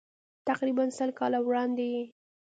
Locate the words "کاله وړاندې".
1.19-1.85